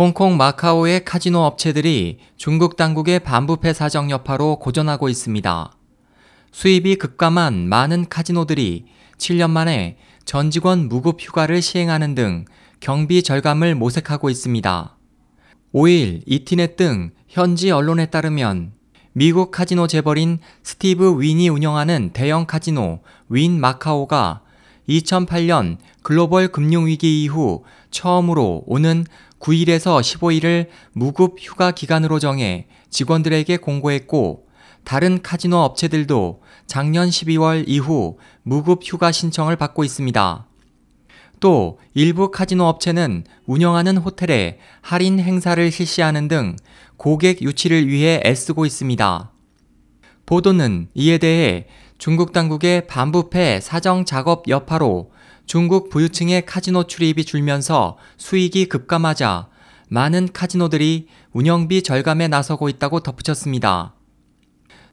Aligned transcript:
홍콩 0.00 0.38
마카오의 0.38 1.04
카지노 1.04 1.40
업체들이 1.40 2.20
중국 2.38 2.76
당국의 2.76 3.18
반부패 3.20 3.74
사정 3.74 4.10
여파로 4.10 4.56
고전하고 4.56 5.10
있습니다. 5.10 5.72
수입이 6.52 6.96
급감한 6.96 7.68
많은 7.68 8.08
카지노들이 8.08 8.86
7년 9.18 9.50
만에 9.50 9.98
전 10.24 10.50
직원 10.50 10.88
무급 10.88 11.20
휴가를 11.20 11.60
시행하는 11.60 12.14
등 12.14 12.46
경비 12.80 13.22
절감을 13.22 13.74
모색하고 13.74 14.30
있습니다. 14.30 14.96
5일 15.74 16.22
이티넷 16.24 16.76
등 16.76 17.10
현지 17.28 17.70
언론에 17.70 18.06
따르면 18.06 18.72
미국 19.12 19.50
카지노 19.50 19.86
재벌인 19.86 20.38
스티브 20.62 21.20
윈이 21.20 21.50
운영하는 21.50 22.12
대형 22.14 22.46
카지노 22.46 23.00
윈 23.28 23.60
마카오가 23.60 24.40
2008년 24.90 25.78
글로벌 26.02 26.48
금융위기 26.48 27.22
이후 27.22 27.64
처음으로 27.90 28.64
오는 28.66 29.06
9일에서 29.38 30.00
15일을 30.00 30.66
무급 30.92 31.36
휴가 31.38 31.70
기간으로 31.70 32.18
정해 32.18 32.66
직원들에게 32.90 33.56
공고했고 33.58 34.46
다른 34.84 35.22
카지노 35.22 35.56
업체들도 35.56 36.42
작년 36.66 37.08
12월 37.08 37.64
이후 37.66 38.18
무급 38.42 38.80
휴가 38.82 39.12
신청을 39.12 39.56
받고 39.56 39.84
있습니다. 39.84 40.46
또 41.38 41.78
일부 41.94 42.30
카지노 42.30 42.64
업체는 42.64 43.24
운영하는 43.46 43.96
호텔에 43.96 44.58
할인 44.82 45.18
행사를 45.18 45.70
실시하는 45.70 46.28
등 46.28 46.56
고객 46.96 47.40
유치를 47.40 47.88
위해 47.88 48.20
애쓰고 48.24 48.66
있습니다. 48.66 49.30
보도는 50.26 50.88
이에 50.94 51.18
대해 51.18 51.66
중국 52.00 52.32
당국의 52.32 52.86
반부패 52.86 53.60
사정 53.60 54.06
작업 54.06 54.48
여파로 54.48 55.10
중국 55.44 55.90
부유층의 55.90 56.46
카지노 56.46 56.84
출입이 56.84 57.26
줄면서 57.26 57.98
수익이 58.16 58.70
급감하자 58.70 59.48
많은 59.90 60.30
카지노들이 60.32 61.08
운영비 61.32 61.82
절감에 61.82 62.28
나서고 62.28 62.70
있다고 62.70 63.00
덧붙였습니다. 63.00 63.92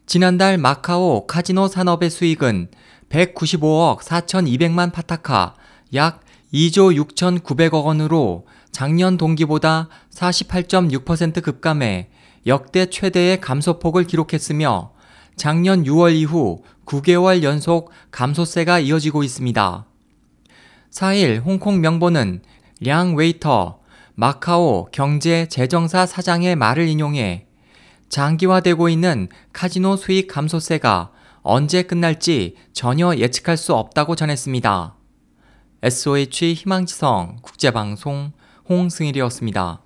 지난달 0.05 0.57
마카오 0.57 1.25
카지노 1.27 1.69
산업의 1.69 2.09
수익은 2.09 2.71
195억 3.07 3.99
4,200만 3.99 4.91
파타카, 4.91 5.55
약 5.93 6.19
2조 6.53 6.93
6,900억 7.15 7.85
원으로 7.85 8.47
작년 8.73 9.15
동기보다 9.15 9.87
48.6% 10.13 11.41
급감해 11.41 12.09
역대 12.47 12.87
최대의 12.87 13.39
감소폭을 13.39 14.03
기록했으며 14.03 14.96
작년 15.37 15.83
6월 15.83 16.15
이후 16.15 16.63
9개월 16.85 17.43
연속 17.43 17.91
감소세가 18.11 18.79
이어지고 18.79 19.23
있습니다. 19.23 19.85
4일 20.91 21.45
홍콩 21.45 21.79
명보는 21.79 22.41
량 22.81 23.15
웨이터 23.15 23.79
마카오 24.15 24.89
경제 24.91 25.47
재정사 25.47 26.07
사장의 26.07 26.55
말을 26.55 26.87
인용해 26.87 27.45
장기화되고 28.09 28.89
있는 28.89 29.29
카지노 29.53 29.97
수익 29.97 30.27
감소세가 30.27 31.11
언제 31.43 31.83
끝날지 31.83 32.55
전혀 32.73 33.15
예측할 33.15 33.57
수 33.57 33.75
없다고 33.75 34.15
전했습니다. 34.15 34.95
SOH 35.83 36.55
희망지성 36.55 37.37
국제방송 37.43 38.31
홍승일이었습니다. 38.67 39.81